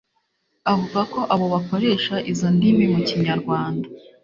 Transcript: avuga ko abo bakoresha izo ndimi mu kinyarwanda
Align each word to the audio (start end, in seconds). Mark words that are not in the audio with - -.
avuga 0.73 0.99
ko 1.13 1.19
abo 1.33 1.45
bakoresha 1.53 2.15
izo 2.31 2.47
ndimi 2.55 2.85
mu 2.93 2.99
kinyarwanda 3.07 3.87